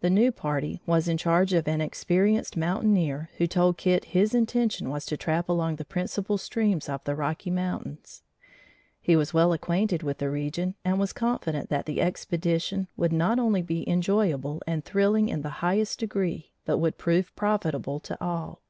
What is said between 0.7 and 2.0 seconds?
was in charge of an